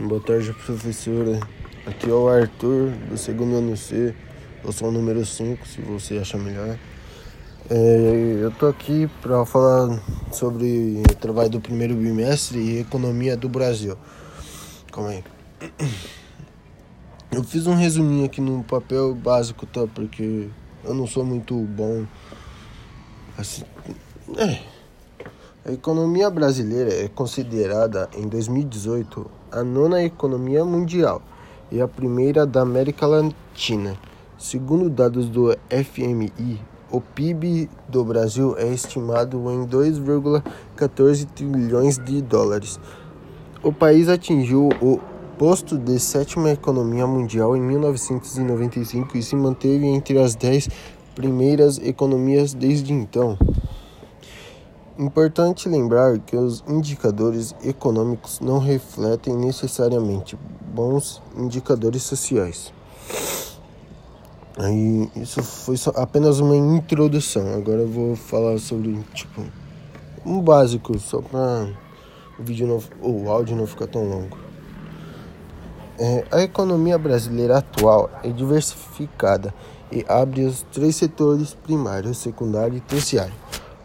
[0.00, 1.38] Boa tarde, professora.
[1.84, 4.14] Aqui é o Arthur, do segundo ano C.
[4.64, 6.78] Eu sou o número 5, se você achar melhor.
[7.68, 10.00] É, eu tô aqui para falar
[10.32, 13.94] sobre o trabalho do primeiro bimestre e economia do Brasil.
[14.90, 15.24] Calma aí.
[17.30, 19.86] Eu fiz um resuminho aqui no papel básico, tá?
[19.86, 20.48] Porque
[20.82, 22.06] eu não sou muito bom.
[23.36, 23.64] Assim.
[24.38, 24.79] É.
[25.70, 31.22] A economia brasileira é considerada em 2018 a nona economia mundial
[31.70, 33.96] e a primeira da América Latina.
[34.36, 42.80] Segundo dados do FMI, o PIB do Brasil é estimado em 2,14 trilhões de dólares.
[43.62, 44.98] O país atingiu o
[45.38, 50.68] posto de sétima economia mundial em 1995 e se manteve entre as dez
[51.14, 53.38] primeiras economias desde então.
[55.00, 60.38] Importante lembrar que os indicadores econômicos não refletem necessariamente
[60.74, 62.70] bons indicadores sociais.
[64.58, 67.54] Aí, isso foi só, apenas uma introdução.
[67.54, 69.42] Agora eu vou falar sobre tipo
[70.26, 71.72] um básico só para
[72.38, 74.36] o vídeo não, ou o áudio não ficar tão longo.
[75.98, 79.54] É, a economia brasileira atual é diversificada
[79.90, 83.32] e abre os três setores primário, secundário e terciário.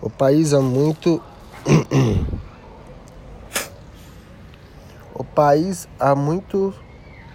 [0.06, 1.20] O país há muito.
[5.16, 6.72] o país há muito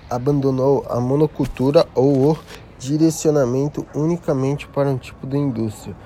[0.08, 2.38] abandonou a monocultura ou o
[2.78, 5.96] direcionamento unicamente para um tipo de indústria.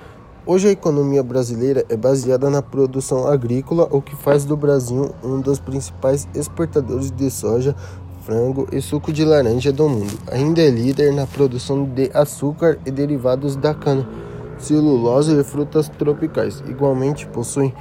[0.47, 5.43] Hoje a economia brasileira é baseada na produção agrícola, o que faz do Brasil um
[5.43, 7.77] dos principais exportadores de soja,
[8.23, 10.19] frango e suco de laranja do mundo.
[10.33, 14.24] Ainda é líder na produção de açúcar e derivados da cana
[14.65, 16.63] celulose e frutas tropicais.
[16.67, 17.73] Igualmente possui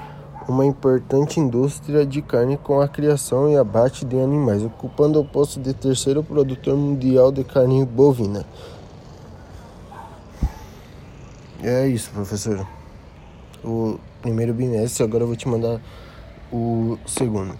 [0.47, 5.59] uma importante indústria de carne com a criação e abate de animais, ocupando o posto
[5.59, 8.45] de terceiro produtor mundial de carne bovina.
[11.61, 12.67] É isso, professor.
[13.63, 15.79] O primeiro bimestre, agora eu vou te mandar
[16.51, 17.57] o segundo.